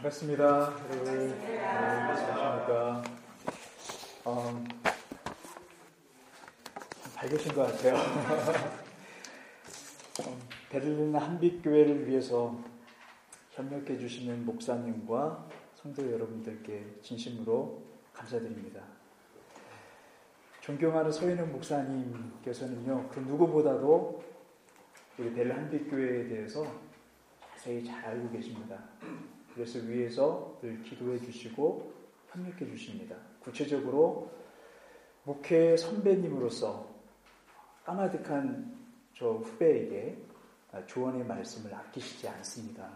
[0.00, 1.38] 반갑습니다, 여러분.
[1.40, 3.02] 네, 안녕하십니까.
[4.24, 4.64] 어,
[7.14, 7.96] 밝으신 것 같아요.
[10.24, 10.38] 어,
[10.70, 12.58] 베를린 한빛교회를 위해서
[13.50, 17.82] 협력해 주시는 목사님과 성도 여러분들께 진심으로
[18.14, 18.82] 감사드립니다.
[20.62, 24.24] 존경하는 서인은 목사님께서는요, 그 누구보다도
[25.18, 26.64] 우리 베를린 한빛교회에 대해서
[27.52, 28.82] 자세히 잘 알고 계십니다.
[29.60, 31.92] 그래서 위에서 늘 기도해 주시고
[32.30, 33.14] 협력해 주십니다.
[33.40, 34.32] 구체적으로
[35.24, 36.88] 목회 선배님으로서
[37.84, 38.74] 까마득한
[39.12, 40.16] 저 후배에게
[40.86, 42.90] 조언의 말씀을 아끼시지 않습니다.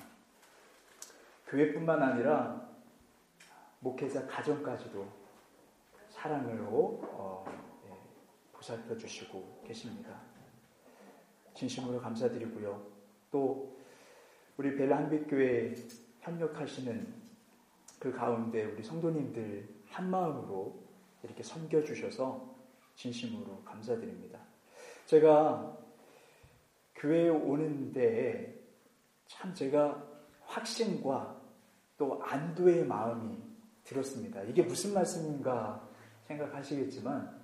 [1.49, 2.67] 교회뿐만 아니라
[3.81, 5.07] 목회자 가정까지도
[6.09, 7.45] 사랑으로 어,
[7.91, 10.19] 예, 보살펴 주시고 계십니다.
[11.53, 12.87] 진심으로 감사드리고요.
[13.31, 13.77] 또
[14.57, 15.75] 우리 벨라 한빛교회
[16.25, 17.07] 협력하시는
[17.99, 20.83] 그 가운데 우리 성도님들 한 마음으로
[21.23, 22.55] 이렇게 섬겨주셔서
[22.97, 24.39] 진심으로 감사드립니다.
[25.07, 25.79] 제가
[26.97, 28.59] 교회에 오는데
[29.27, 30.03] 참 제가
[30.47, 31.41] 확신과
[31.99, 33.39] 또 안도의 마음이
[33.85, 34.43] 들었습니다.
[34.43, 35.87] 이게 무슨 말씀인가
[36.27, 37.43] 생각하시겠지만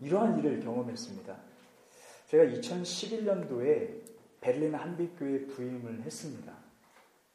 [0.00, 1.36] 이러한 일을 경험했습니다.
[2.26, 4.02] 제가 2011년도에
[4.40, 6.55] 베를린 한빛교회 부임을 했습니다.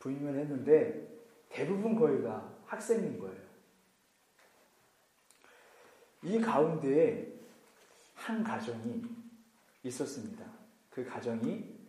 [0.02, 1.08] 부임을 했는데
[1.50, 3.40] 대부분 거의가 학생인 거예요.
[6.24, 7.32] 이 가운데에
[8.16, 9.04] 한 가정이
[9.84, 10.46] 있었습니다.
[10.90, 11.82] 그 가정이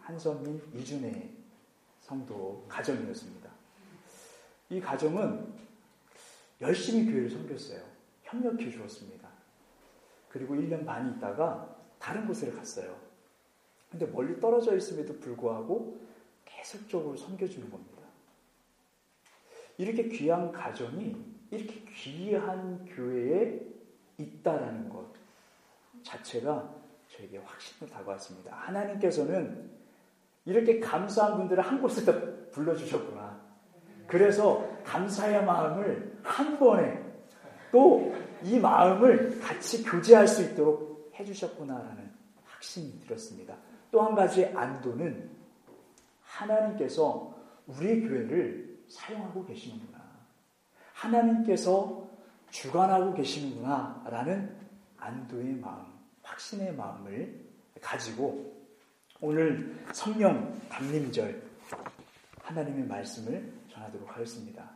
[0.00, 1.30] 한선민 이준의
[2.00, 3.50] 성도 가정이었습니다.
[4.70, 5.52] 이 가정은
[6.60, 7.82] 열심히 교회를 섬겼어요.
[8.24, 9.28] 협력해 주었습니다.
[10.28, 12.98] 그리고 1년 반 있다가 다른 곳을 갔어요.
[13.90, 16.00] 근데 멀리 떨어져 있음에도 불구하고
[16.62, 18.02] 계속적으로 섬겨주는 겁니다.
[19.78, 21.16] 이렇게 귀한 가정이
[21.50, 23.60] 이렇게 귀한 교회에
[24.16, 25.06] 있다라는 것
[26.04, 26.72] 자체가
[27.08, 28.54] 저에게 확신을 다가왔습니다.
[28.54, 29.70] 하나님께서는
[30.44, 33.40] 이렇게 감사한 분들을 한 곳에다 불러주셨구나.
[34.06, 37.02] 그래서 감사의 마음을 한 번에
[37.72, 38.12] 또
[38.44, 42.10] 이 마음을 같이 교제할 수 있도록 해주셨구나라는
[42.44, 43.54] 확신이 들었습니다.
[43.92, 45.41] 또 한 가지 안도는
[46.42, 47.34] 하나님께서
[47.66, 50.00] 우리 교회를 사용하고 계시는구나.
[50.92, 52.10] 하나님께서
[52.50, 54.04] 주관하고 계시는구나.
[54.08, 54.56] 라는
[54.98, 55.86] 안도의 마음,
[56.22, 57.44] 확신의 마음을
[57.80, 58.52] 가지고
[59.20, 61.42] 오늘 성령 담림절
[62.42, 64.70] 하나님의 말씀을 전하도록 하겠습니다.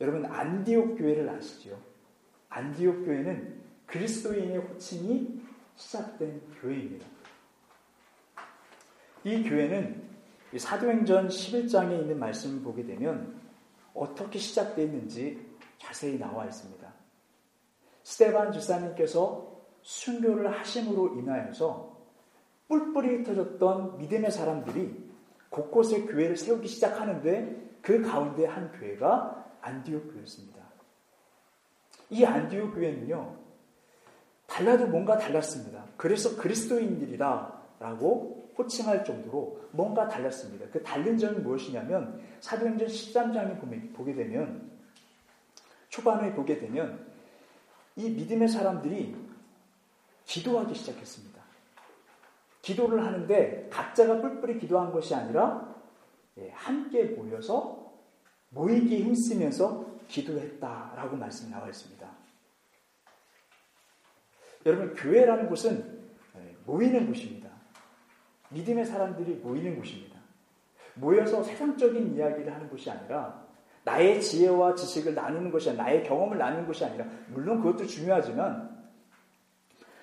[0.00, 1.80] 여러분 안디옥 교회를 아시죠?
[2.48, 5.42] 안디옥 교회는 그리스도인의 호칭이
[5.74, 7.06] 시작된 교회입니다.
[9.24, 10.05] 이 교회는
[10.58, 13.40] 사도행전 11장에 있는 말씀을 보게 되면
[13.94, 15.44] 어떻게 시작됐는지
[15.78, 16.86] 자세히 나와 있습니다.
[18.02, 21.96] 스테반 주사님께서 순교를 하심으로 인하여서
[22.68, 25.06] 뿔뿔이 흩어졌던 믿음의 사람들이
[25.50, 30.56] 곳곳에 교회를 세우기 시작하는데 그 가운데 한 교회가 안디옥 교회였습니다.
[32.10, 33.36] 이 안디옥 교회는요,
[34.46, 35.84] 달라도 뭔가 달랐습니다.
[35.96, 40.66] 그래서 그리스도인들이다 라고 호칭할 정도로 뭔가 달랐습니다.
[40.70, 44.70] 그 다른 점이 무엇이냐면 사도행전 13장에 보게 되면
[45.88, 47.06] 초반에 보게 되면
[47.96, 49.16] 이 믿음의 사람들이
[50.24, 51.36] 기도하기 시작했습니다.
[52.62, 55.74] 기도를 하는데 각자가 뿔뿔이 기도한 것이 아니라
[56.38, 57.92] 예, 함께 모여서
[58.50, 62.10] 모이기 힘쓰면서 기도했다라고 말씀이 나와 있습니다.
[64.66, 67.45] 여러분 교회라는 곳은 예, 모이는 곳입니다.
[68.50, 70.16] 믿음의 사람들이 모이는 곳입니다.
[70.94, 73.44] 모여서 세상적인 이야기를 하는 곳이 아니라
[73.84, 78.76] 나의 지혜와 지식을 나누는 것이 아니라 나의 경험을 나누는 것이 아니라 물론 그것도 중요하지만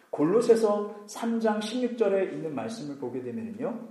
[0.09, 3.89] 골로새서 3장 16절에 있는 말씀을 보게 되면요.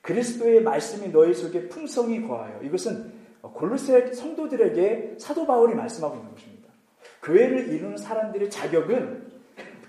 [0.00, 6.70] 그리스도의 말씀이 너희 속에 풍성히 거하여 이것은 골로새 성도들에게 사도 바울이 말씀하고 있는 것입니다.
[7.22, 9.26] 교회를 이루는 사람들의 자격은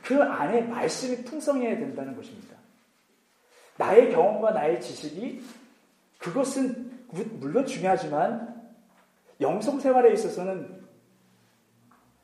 [0.03, 2.55] 그 안에 말씀이 풍성해야 된다는 것입니다.
[3.77, 5.41] 나의 경험과 나의 지식이
[6.17, 6.91] 그것은
[7.39, 8.55] 물론 중요하지만
[9.39, 10.81] 영성 생활에 있어서는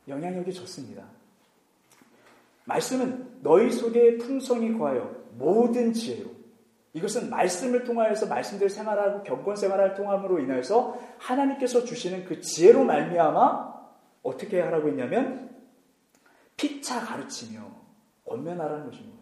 [0.08, 1.04] 영향력이 좋습니다.
[2.64, 6.30] 말씀은 너희 속에 풍성이 거하여 모든 지혜로
[6.94, 13.74] 이것은 말씀을 통하여서 말씀대로 생활하고 경건 생활을 통함으로 인해서 하나님께서 주시는 그 지혜로 말미암아
[14.22, 15.50] 어떻게 하라고 했냐면
[16.56, 17.68] 피차 가르치며
[18.26, 19.13] 권면하라는 것입니다.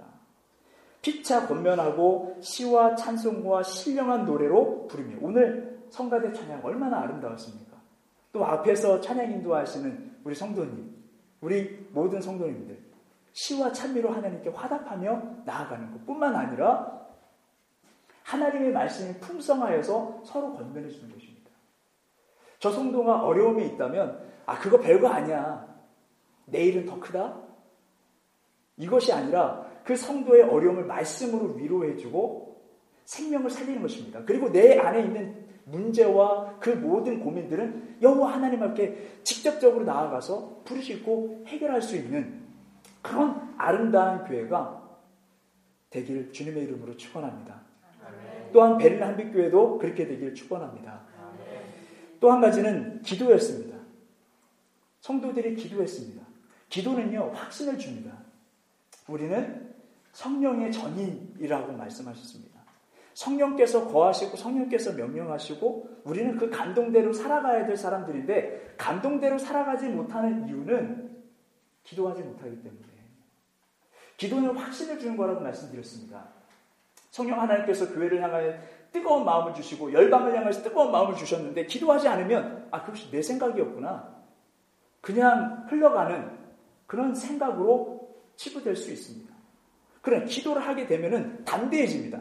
[1.03, 7.77] 피차 권면하고 시와 찬송과 신령한 노래로 부르며 오늘 성가대 찬양 얼마나 아름다웠습니까?
[8.33, 10.97] 또 앞에서 찬양 인도하시는 우리 성도님,
[11.41, 12.79] 우리 모든 성도님들,
[13.33, 17.03] 시와 찬미로 하나님께 화답하며 나아가는 것 뿐만 아니라
[18.23, 21.51] 하나님의 말씀이 풍성하여서 서로 건면해 주는 것입니다.
[22.59, 25.67] 저 성도가 어려움이 있다면, 아, 그거 별거 아니야.
[26.47, 27.37] 내일은 더 크다?
[28.77, 32.63] 이것이 아니라 그 성도의 어려움을 말씀으로 위로해주고
[33.05, 34.25] 생명을 살리는 것입니다.
[34.25, 41.83] 그리고 내 안에 있는 문제와 그 모든 고민들은 여호와 하나님 앞에 직접적으로 나아가서 부르짖고 해결할
[41.83, 42.43] 수 있는
[43.01, 44.83] 그런 아름다운 교회가
[45.91, 47.61] 되길 주님의 이름으로 축원합니다.
[48.53, 51.03] 또한 베를린 한빛교회도 그렇게 되길 축원합니다.
[52.21, 53.77] 또 한 가지는 기도였습니다.
[55.01, 56.23] 성도들이 기도했습니다.
[56.69, 58.17] 기도는요 확신을 줍니다.
[59.09, 59.72] 우리는
[60.13, 62.61] 성령의 전인이라고 말씀하셨습니다.
[63.15, 71.23] 성령께서 거하시고 성령께서 명령하시고 우리는 그 감동대로 살아가야 될 사람들인데 감동대로 살아가지 못하는 이유는
[71.85, 72.93] 기도하지 못하기 때문에
[74.17, 76.29] 기도는 확신을 주는 거라고 말씀드렸습니다.
[77.11, 78.55] 성령 하나님께서 교회를 향하여
[78.93, 84.23] 뜨거운 마음을 주시고 열방을 향해서 뜨거운 마음을 주셨는데 기도하지 않으면 아 그것이 내 생각이었구나.
[85.01, 86.31] 그냥 흘러가는
[86.87, 89.32] 그런 생각으로 치부될 수 있습니다.
[90.03, 92.21] 그런 기도를 하게 되면은 담대해집니다.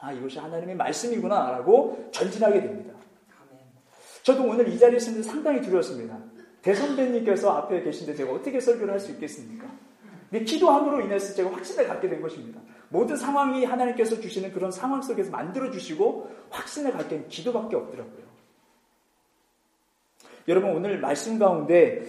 [0.00, 2.94] 아 이것이 하나님의 말씀이구나 라고 전진하게 됩니다.
[4.22, 6.16] 저도 오늘 이 자리에 있는데 상당히 두려웠습니다.
[6.62, 9.66] 대선배님께서 앞에 계신데 제가 어떻게 설교를 할 수 있겠습니까?
[10.30, 12.60] 근데 기도함으로 인해서 제가 확신을 갖게 된 것입니다.
[12.88, 18.22] 모든 상황이 하나님께서 주시는 그런 상황 속에서 만들어 주시고 확신을 갖게 된 기도밖에 없더라고요.
[20.48, 22.02] 여러분 오늘 말씀 가운데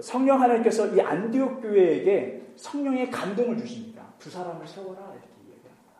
[0.00, 3.93] 성령 하나님께서 이 안디옥 교회에게 성령의 감동을 주십니다.
[4.18, 5.92] 두 사람을 세워라 이렇게 얘기합니다.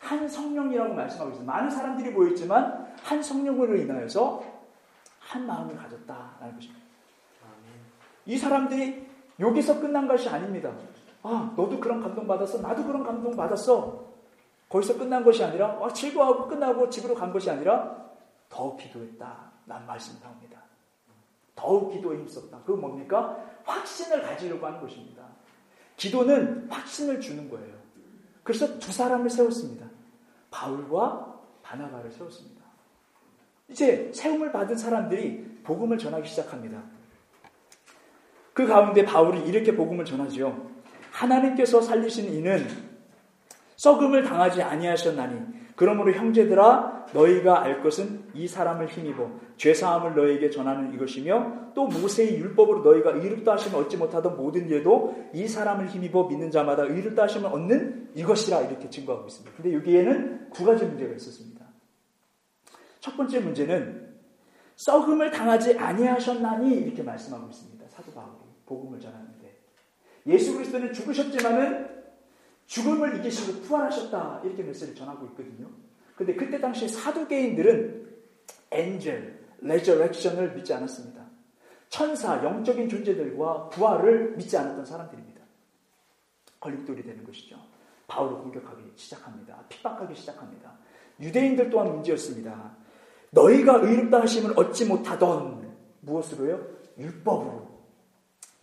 [0.00, 1.52] 한 성령이라고 말씀하고 있습니다.
[1.52, 4.44] 많은 사람들이 모였지만 한 성령으로 인하여서
[5.18, 6.84] 한 마음을 가졌다라는 것입니다.
[8.26, 9.06] 이 사람들이
[9.38, 10.72] 여기서 끝난 것이 아닙니다.
[11.22, 12.60] 아, 너도 그런 감동 받았어?
[12.60, 14.04] 나도 그런 감동 받았어.
[14.68, 18.04] 거기서 끝난 것이 아니라 아, 즐거워하고 끝나고 집으로 간 것이 아니라
[18.48, 19.52] 더 기도했다.
[19.66, 20.62] 난 말씀 나옵니다.
[21.54, 22.58] 더욱 기도에 힘썼다.
[22.60, 23.38] 그건 뭡니까?
[23.64, 25.22] 확신을 가지려고 하는 것입니다.
[25.96, 27.74] 기도는 확신을 주는 거예요.
[28.42, 29.86] 그래서 두 사람을 세웠습니다.
[30.50, 32.62] 바울과 바나바를 세웠습니다.
[33.68, 36.82] 이제 세움을 받은 사람들이 복음을 전하기 시작합니다.
[38.52, 40.70] 그 가운데 바울이 이렇게 복음을 전하지요.
[41.10, 42.66] 하나님께서 살리신 이는
[43.76, 50.94] 썩음을 당하지 아니하셨나니 그러므로 형제들아 너희가 알 것은 이 사람을 힘입어 죄 사함을 너희에게 전하는
[50.94, 56.50] 이것이며 또 모세의 율법으로 너희가 의롭다 하심을 얻지 못하던 모든 예도 이 사람을 힘입어 믿는
[56.50, 59.56] 자마다 의롭다 하심을 얻는 이것이라 이렇게 증거하고 있습니다.
[59.56, 61.64] 근데 여기에는 두 가지 문제가 있었습니다.
[63.00, 64.14] 첫 번째 문제는
[64.76, 67.84] 썩음을 당하지 아니하셨나니 이렇게 말씀하고 있습니다.
[67.88, 69.60] 사도 바울이 복음을 전하는데
[70.26, 71.93] 예수 그리스도는 죽으셨지만은
[72.66, 74.42] 죽음을 이기시고 부활하셨다.
[74.44, 75.68] 이렇게 메시지를 전하고 있거든요.
[76.16, 78.14] 근데 그때 당시 사두개인들은
[78.70, 81.24] 엔젤, 레저렉션을 믿지 않았습니다.
[81.88, 85.40] 천사, 영적인 존재들과 부활을 믿지 않았던 사람들입니다.
[86.60, 87.56] 걸림돌이 되는 것이죠.
[88.06, 89.64] 바울을 공격하기 시작합니다.
[89.68, 90.72] 핍박하기 시작합니다.
[91.20, 92.76] 유대인들 또한 문제였습니다.
[93.30, 96.66] 너희가 의롭다 하심을 얻지 못하던 무엇으로요?
[96.98, 97.73] 율법으로.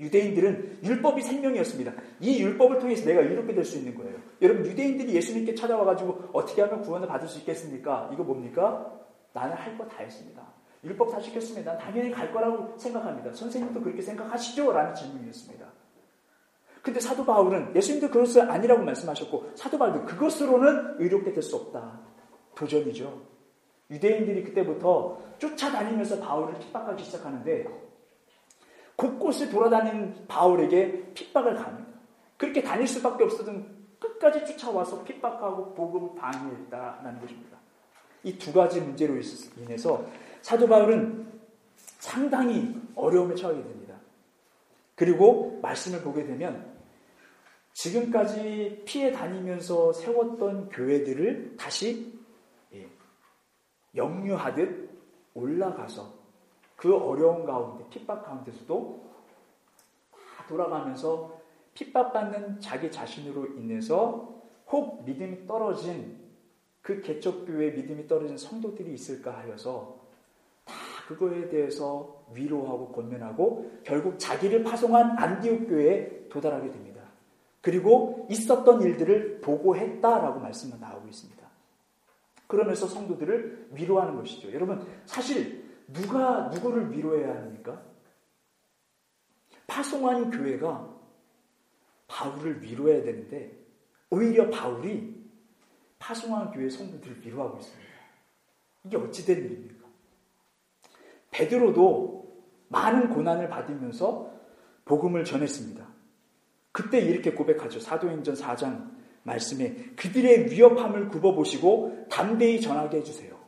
[0.02, 1.94] 유대인들은 율법이 생명이었습니다.
[2.20, 4.18] 이 율법을 통해서 내가 이롭게 될 수 있는 거예요.
[4.42, 8.10] 여러분 유대인들이 예수님께 찾아와가지고 어떻게 하면 구원을 받을 수 있겠습니까?
[8.12, 9.00] 이거 뭡니까?
[9.34, 10.42] 나는 할 거 다 했습니다.
[10.84, 11.74] 율법 다 시켰습니다.
[11.74, 13.32] 난 당연히 갈 거라고 생각합니다.
[13.34, 14.72] 선생님도 그렇게 생각하시죠?
[14.72, 15.66] 라는 질문이었습니다.
[16.82, 22.00] 근데 사도 바울은 예수님도 그것을 아니라고 말씀하셨고 사도 바울도 그것으로는 의롭게 될 수 없다.
[22.56, 23.22] 도전이죠.
[23.92, 27.68] 유대인들이 그때부터 쫓아다니면서 바울을 핍박하기 시작하는데
[29.02, 31.92] 곳곳을 돌아다니는 바울에게 핍박을 가합니다.
[32.38, 37.58] 그렇게 다닐 수밖에 없었던 끝까지 쫓아와서 핍박하고 복음을 방해했다는 것입니다.
[38.24, 39.16] 이 두 가지 문제로
[39.58, 40.06] 인해서
[40.44, 41.26] 사도 바울은
[41.98, 43.96] 상당히 어려움에 처하게 됩니다.
[44.96, 46.72] 그리고 말씀을 보게 되면
[47.74, 52.20] 지금까지 피해 다니면서 세웠던 교회들을 다시
[52.74, 52.88] 예,
[53.96, 54.90] 역류하듯
[55.34, 56.21] 올라가서
[56.82, 59.06] 그 어려운 가운데, 핍박 가운데서도
[60.12, 61.40] 다 돌아가면서
[61.76, 66.18] 핍박받는 자기 자신으로 인해서 혹 믿음이 떨어진
[66.82, 70.00] 그 개척교회 믿음이 떨어진 성도들이 있을까 하여서
[70.66, 70.74] 다
[71.08, 77.04] 그거에 대해서 위로하고 권면하고 결국 자기를 파송한 안디옥 교회에 도달하게 됩니다.
[77.62, 81.48] 그리고 있었던 일들을 보고했다라고 말씀은 나오고 있습니다.
[82.48, 84.52] 그러면서 성도들을 위로하는 것이죠.
[84.52, 85.61] 여러분, 사실
[85.94, 87.82] 누가 누구를 위로해야 합니까?
[89.68, 90.90] 파송한 교회가
[92.08, 93.58] 바울을 위로해야 되는데
[94.10, 95.22] 오히려 바울이
[95.98, 97.92] 파송한 교회 성도들을 위로하고 있습니다.
[98.84, 99.88] 이게 어찌 된 일입니까?
[101.32, 104.32] 베드로도 많은 고난을 받으면서
[104.86, 105.88] 복음을 전했습니다.
[106.72, 107.80] 그때 이렇게 고백하죠.
[107.80, 108.92] 사도행전 4장
[109.24, 113.40] 말씀에 그들의 위협함을 굽어보시고 담대히 전하게 해주세요.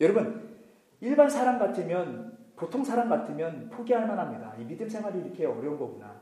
[0.00, 0.55] 여러분,
[1.00, 4.54] 일반 사람 같으면, 보통 사람 같으면 포기할 만합니다.
[4.58, 6.20] 이 믿음 생활이 이렇게 어려운 거구나.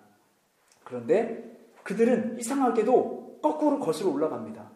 [0.82, 4.70] 그런데 그들은 이상하게도 거꾸로 거슬러 올라갑니다.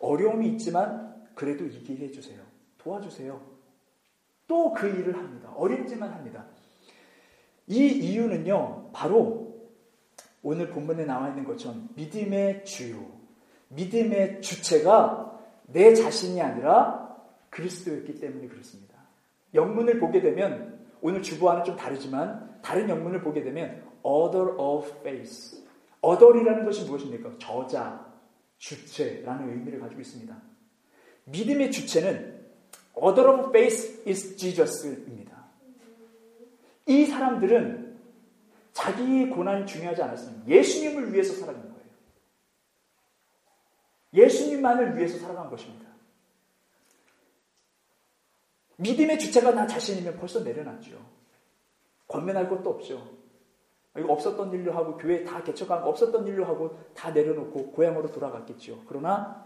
[0.00, 2.40] 어려움이 있지만 그래도 이기게 해주세요.
[2.78, 3.58] 도와주세요.
[4.46, 5.52] 또 그 일을 합니다.
[5.56, 6.46] 어렵지만 합니다.
[7.66, 9.68] 이 이유는요, 바로
[10.42, 13.04] 오늘 본문에 나와 있는 것처럼 믿음의 주요,
[13.68, 17.07] 믿음의 주체가 내 자신이 아니라
[17.50, 18.96] 그리스도였기 때문에 그렇습니다.
[19.54, 25.64] 영문을 보게 되면 오늘 주보와는 좀 다르지만 다른 영문을 보게 되면 order of faith.
[26.02, 27.32] other이라는 것이 무엇입니까?
[27.38, 28.12] 저자,
[28.58, 30.36] 주체라는 의미를 가지고 있습니다.
[31.24, 32.46] 믿음의 주체는
[32.94, 35.46] order of faith is Jesus입니다.
[36.86, 37.98] 이 사람들은
[38.72, 40.48] 자기 고난이 중요하지 않았습니다.
[40.48, 41.88] 예수님을 위해서 살아간 거예요.
[44.14, 45.88] 예수님만을 위해서 살아간 것입니다.
[48.78, 50.98] 믿음의 주체가 나 자신이면 벌써 내려놨죠.
[52.06, 53.18] 권면할 것도 없죠.
[53.96, 58.84] 이거 없었던 일로 하고 교회 다 개척한 거 없었던 일로 하고 다 내려놓고 고향으로 돌아갔겠죠.
[58.86, 59.44] 그러나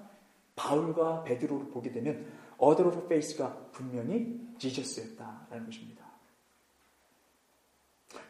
[0.54, 6.04] 바울과 베드로를 보게 되면 author of faith가 분명히 Jesus였다라는 것입니다.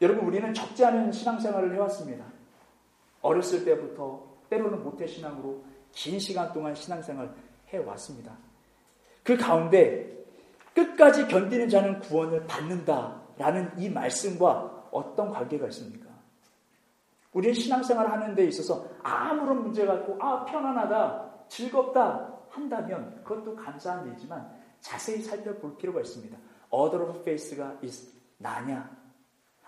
[0.00, 2.24] 여러분 우리는 적지 않은 신앙생활을 해왔습니다.
[3.20, 7.34] 어렸을 때부터 때로는 모태 신앙으로 긴 시간 동안 신앙생활
[7.68, 8.36] 해왔습니다.
[9.24, 10.21] 그 가운데
[10.74, 16.10] 끝까지 견디는 자는 구원을 받는다라는 이 말씀과 어떤 관계가 있습니까?
[17.32, 24.50] 우리는 신앙생활 하는 데 있어서 아무런 문제가 없고 아 편안하다 즐겁다 한다면 그것도 감사한 일이지만
[24.80, 26.36] 자세히 살펴볼 필요가 있습니다.
[26.70, 27.78] Other of faith가
[28.38, 28.90] 나냐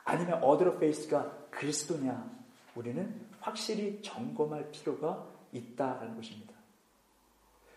[0.04, 2.30] 아니면 Other of faith가 그리스도냐
[2.74, 6.52] 우리는 확실히 점검할 필요가 있다라는 것입니다.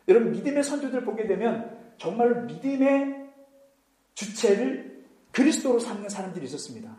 [0.07, 3.30] 여러분 믿음의 선조들 보게 되면 정말 믿음의
[4.13, 6.96] 주체를 그리스도로 삼는 사람들이 있었습니다.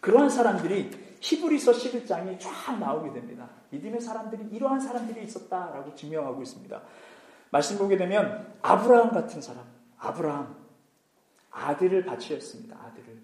[0.00, 3.48] 그러한 사람들이 히브리서 11장이 쫙 나오게 됩니다.
[3.70, 6.82] 믿음의 사람들이 이러한 사람들이 있었다라고 증명하고 있습니다.
[7.50, 9.64] 말씀 보게 되면 아브라함 같은 사람,
[9.98, 10.54] 아브라함
[11.50, 12.76] 아들을 바치었습니다.
[12.76, 13.18] 아들을.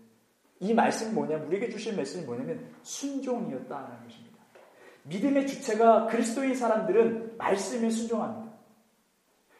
[0.60, 1.36] 이 말씀이 뭐냐?
[1.44, 4.38] 우리에게 주신 말씀이 뭐냐면 순종이었다는 것입니다.
[5.04, 8.53] 믿음의 주체가 그리스도인 사람들은 말씀에 순종합니다.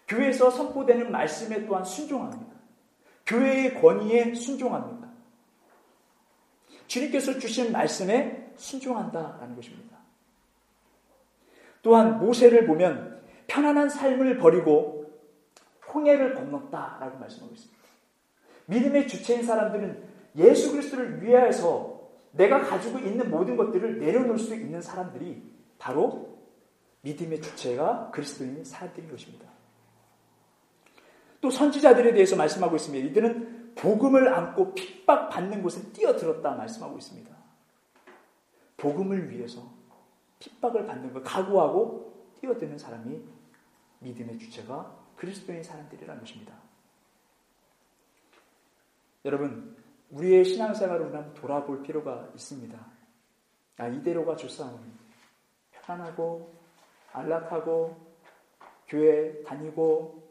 [0.09, 2.55] 교회에서 선포되는 말씀에 또한 순종합니다.
[3.27, 5.09] 교회의 권위에 순종합니다.
[6.87, 9.97] 주님께서 주신 말씀에 순종한다라는 것입니다.
[11.83, 15.13] 또한 모세를 보면 편안한 삶을 버리고
[15.93, 17.85] 홍해를 건넜다라고 말씀하고 있습니다.
[18.67, 20.03] 믿음의 주체인 사람들은
[20.37, 21.95] 예수 그리스도를 위하여서
[22.33, 25.43] 내가 가지고 있는 모든 것들을 내려놓을 수 있는 사람들이
[25.79, 26.39] 바로
[27.03, 29.54] 믿음의 주체가 그리스도인 사람들인 것입니다.
[31.45, 33.07] 또 선지자들에 대해서 말씀하고 있습니다.
[33.11, 37.37] 이들은 복음을 안고 핍박받는 곳에 뛰어들었다 말씀하고 있습니다.
[38.79, 39.63] 복음을 위해서
[40.39, 43.23] 핍박을 받는 걸 각오하고 뛰어드는 사람이
[43.99, 46.55] 믿음의 주체가 그리스도인 사람들이라는 것입니다.
[49.27, 49.77] 여러분,
[50.13, 52.87] 우리의 신앙생활을 한번 돌아볼 필요가 있습니다.
[53.77, 54.91] 아, 이대로가 좋사오니
[55.73, 56.55] 편안하고
[57.13, 58.15] 안락하고
[58.89, 60.24] 교회 다니고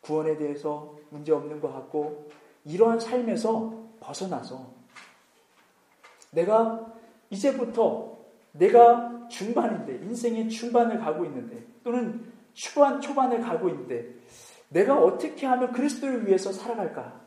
[0.00, 2.28] 구원에 대해서 문제 없는 것 같고
[2.64, 4.72] 이러한 삶에서 벗어나서
[6.30, 6.92] 내가
[7.30, 8.18] 이제부터
[8.52, 14.14] 내가 중반인데 인생의 중반을 가고 있는데 또는 초반 초반을 가고 있는데
[14.70, 17.20] 내가 어떻게 하면 그리스도를 위해서 살아갈까?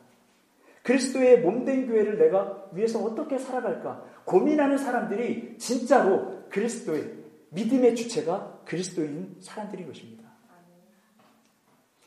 [0.82, 4.04] 그리스도의 몸된 교회를 내가 위해서 어떻게 살아갈까?
[4.24, 10.31] 고민하는 사람들이 진짜로 그리스도의 믿음의 주체가 그리스도인 사람들인 것입니다.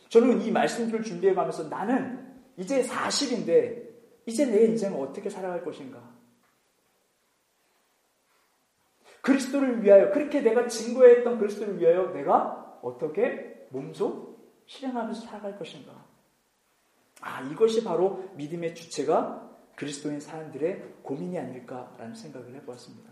[0.09, 2.25] 저는 이 말씀들을 준비해 가면서 나는
[2.57, 3.85] 이제 40인데
[4.25, 6.15] 이제 내 인생을 어떻게 살아갈 것인가?
[9.21, 16.05] 그리스도를 위하여 그렇게 내가 증거했던 그리스도를 위하여 내가 어떻게 몸소 실행하면서 살아갈 것인가?
[17.21, 23.11] 아, 이것이 바로 믿음의 주체가 그리스도인 사람들의 고민이 아닐까라는 생각을 해보았습니다.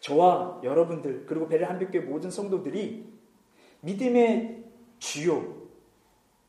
[0.00, 3.06] 저와 여러분들 그리고 베레 한백교회 모든 성도들이
[3.80, 4.64] 믿음의
[4.98, 5.57] 주요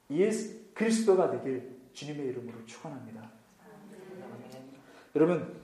[0.10, 3.30] 예수 그리스도가 되길 주님의 이름으로 축원합니다.
[5.16, 5.60] 여러분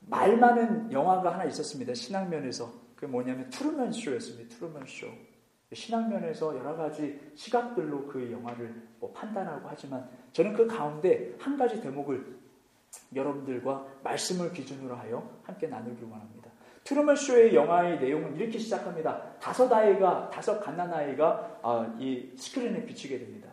[0.00, 1.94] 말 많은 영화가 하나 있었습니다.
[1.94, 4.56] 신앙면에서 그 뭐냐면 트루먼 쇼였습니다.
[4.56, 5.06] 트루먼 쇼.
[5.72, 12.38] 신앙면에서 여러 가지 시각들로 그 영화를 뭐 판단하고 하지만 저는 그 가운데 한 가지 대목을
[13.14, 16.50] 여러분들과 말씀을 기준으로 하여 함께 나누기 원합니다.
[16.84, 19.38] 트루먼 쇼의 영화의 내용은 이렇게 시작합니다.
[19.40, 23.48] 다섯 아이가 다섯 갓난 아이가 아, 이 스크린에 비치게 됩니다.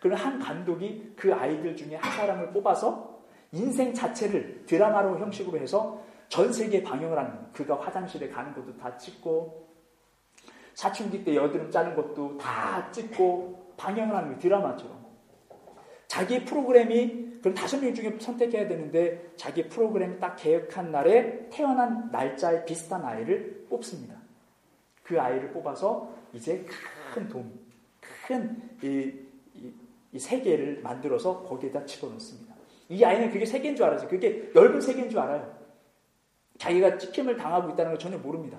[0.00, 3.20] 그런 한 감독이 그 아이들 중에 한 사람을 뽑아서
[3.52, 7.52] 인생 자체를 드라마로 형식으로 해서 전 세계에 방영을 하는.
[7.52, 9.68] 그가 화장실에 가는 것도 다 찍고
[10.74, 14.38] 사춘기 때 여드름 짜는 것도 다 찍고 방영을 하는.
[14.38, 15.00] 드라마처럼.
[16.06, 22.64] 자기 프로그램이 그럼 다섯 명 중에 선택해야 되는데 자기 프로그램 딱 계획한 날에 태어난 날짜에
[22.64, 24.14] 비슷한 아이를 뽑습니다.
[25.02, 26.64] 그 아이를 뽑아서 이제
[27.12, 27.52] 큰 돈,
[28.26, 29.12] 큰 이,
[30.12, 32.54] 이, 이 세계를 만들어서 거기에다 집어넣습니다.
[32.88, 34.08] 이 아이는 그게 세계인 줄 알았어요.
[34.08, 35.58] 그게 넓은 세계인 줄 알아요.
[36.58, 38.58] 자기가 찍힘을 당하고 있다는 걸 전혀 모릅니다.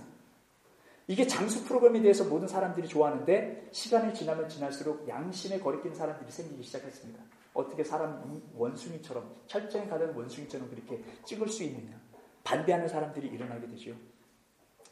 [1.08, 7.22] 이게 장수 프로그램에 대해서 모든 사람들이 좋아하는데 시간이 지나면 지날수록 양심에 거리끼는 사람들이 생기기 시작했습니다.
[7.54, 12.00] 어떻게 사람 원숭이처럼 철저히 가던 원숭이처럼 그렇게 찍을 수 있느냐.
[12.44, 13.94] 반대하는 사람들이 일어나게 되죠.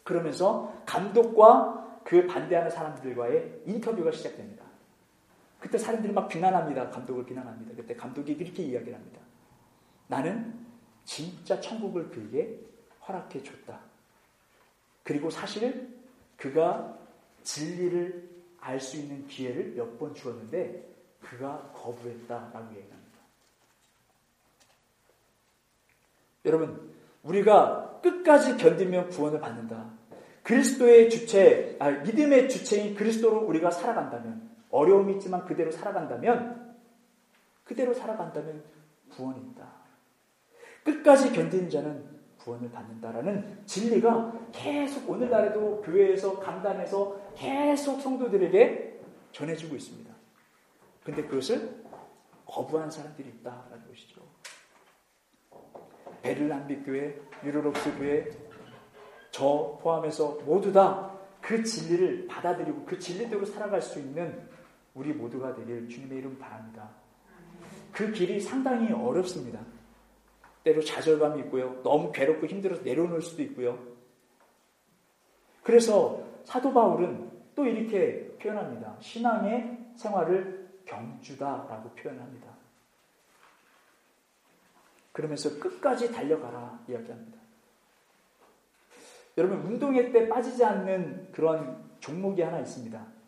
[0.03, 4.65] 그러면서 감독과 그 반대하는 사람들과의 인터뷰가 시작됩니다.
[5.59, 6.89] 그때 사람들이 막 비난합니다.
[6.89, 7.75] 감독을 비난합니다.
[7.75, 9.19] 그때 감독이 이렇게 이야기를 합니다.
[10.07, 10.65] 나는
[11.05, 12.59] 진짜 천국을 그에게
[13.07, 13.79] 허락해 줬다.
[15.03, 15.97] 그리고 사실
[16.37, 16.97] 그가
[17.43, 18.29] 진리를
[18.61, 20.85] 알 수 있는 기회를 몇 번 주었는데
[21.21, 23.19] 그가 거부했다라고 얘기합니다.
[26.45, 29.89] 여러분, 우리가 끝까지 견디면 구원을 받는다.
[30.43, 36.75] 그리스도의 주체, 아, 믿음의 주체인 그리스도로 우리가 살아간다면, 어려움이 있지만 그대로 살아간다면,
[37.63, 38.63] 그대로 살아간다면
[39.11, 39.67] 구원이 있다.
[40.83, 48.99] 끝까지 견디는 자는 구원을 받는다라는 진리가 계속 오늘날에도 교회에서 강단에서 계속 성도들에게
[49.31, 50.13] 전해지고 있습니다.
[51.03, 51.83] 근데 그것을
[52.45, 54.21] 거부한 사람들이 있다라는 것이죠.
[56.21, 58.29] 베를란비 교회, 유로록스 교회,
[59.31, 64.47] 저 포함해서 모두 다 그 진리를 받아들이고 그 진리대로 살아갈 수 있는
[64.93, 66.89] 우리 모두가 되길 주님의 이름 바랍니다.
[67.91, 69.59] 그 길이 상당히 어렵습니다.
[70.63, 71.81] 때로 좌절감이 있고요.
[71.83, 73.79] 너무 괴롭고 힘들어서 내려놓을 수도 있고요.
[75.63, 78.97] 그래서 사도 바울은 또 이렇게 표현합니다.
[78.99, 82.49] 신앙의 생활을 경주다라고 표현합니다.
[85.11, 87.37] 그러면서 끝까지 달려가라 이야기합니다.
[89.37, 93.18] 여러분 운동회 때 빠지지 않는 그런 종목이 하나 있습니다.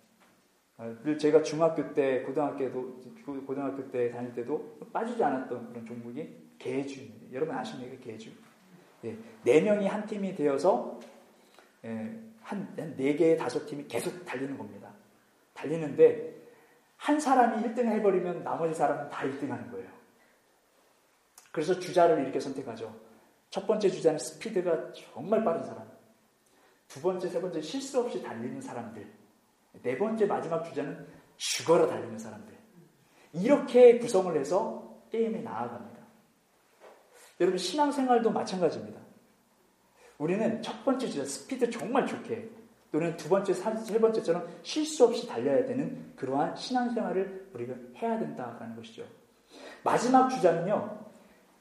[0.81, 3.01] 어, 제가 중학교 때, 고등학교도
[3.45, 7.31] 고등학교 때 다닐 때도 빠지지 않았던 그런 종목이 개주입니다.
[7.33, 8.31] 여러분 아십니까 개주?
[9.05, 10.99] 예, 네 명이 한 팀이 되어서
[11.85, 14.91] 예, 한 네 개, 다섯 팀이 계속 달리는 겁니다.
[15.53, 16.35] 달리는데
[16.97, 19.87] 한 사람이 1등 해버리면 나머지 사람은 다 1등 하는 거예요.
[21.51, 22.95] 그래서 주자를 이렇게 선택하죠.
[23.51, 25.87] 첫 번째 주자는 스피드가 정말 빠른 사람.
[26.87, 29.20] 두 번째, 세 번째 실수 없이 달리는 사람들.
[29.83, 31.07] 네 번째 마지막 주자는
[31.37, 32.55] 죽어라 달리는 사람들.
[33.33, 36.01] 이렇게 구성을 해서 게임에 나아갑니다.
[37.39, 38.99] 여러분 신앙생활도 마찬가지입니다.
[40.17, 42.49] 우리는 첫 번째 주자 스피드 정말 좋게
[42.91, 49.03] 또는 두 번째, 세 번째처럼 실수 없이 달려야 되는 그러한 신앙생활을 우리가 해야 된다라는 것이죠.
[49.83, 50.99] 마지막 주자는요,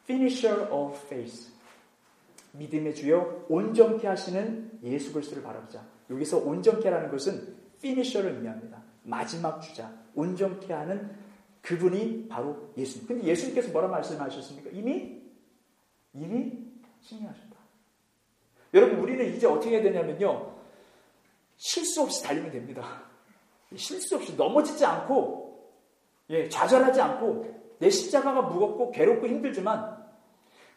[0.02, 1.52] finisher of faith.
[2.52, 5.84] 믿음의 주요 온전케 하시는 예수 그리스도를 바라보자.
[6.10, 8.82] 여기서 온전케라는 것은 finisher를 의미합니다.
[9.02, 11.10] 마지막 주자, 온전케 하는
[11.62, 13.08] 그분이 바로 예수님.
[13.08, 14.70] 근데 예수님께서 뭐라 말씀하셨습니까?
[14.72, 15.20] 이미
[16.12, 16.52] 이미
[17.02, 17.56] 승리하셨다.
[18.74, 20.54] 여러분 우리는 이제 어떻게 해야 되냐면요.
[21.56, 23.02] 실수 없이 달리면 됩니다.
[23.76, 25.70] 실수 없이 넘어지지 않고,
[26.30, 29.98] 예, 좌절하지 않고, 내 십자가가 무겁고 괴롭고 힘들지만,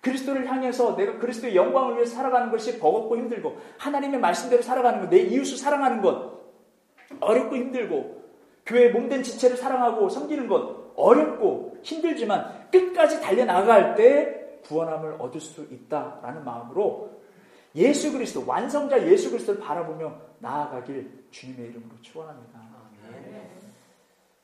[0.02, 5.20] 그리스도를 향해서 내가 그리스도의 영광을 위해 살아가는 것이 버겁고 힘들고, 하나님의 말씀대로 살아가는 것, 내
[5.20, 6.33] 이웃을 사랑하는 것,
[7.24, 8.24] 어렵고 힘들고,
[8.66, 16.46] 교회의 몸된 지체를 사랑하고 섬기는 것, 어렵고 힘들지만, 끝까지 달려나갈 때 구원함을 얻을 수 있다라는
[16.46, 17.12] 마음으로
[17.76, 22.60] 예수 그리스도, 완성자 예수 그리스도를 바라보며 나아가길 주님의 이름으로 축원합니다.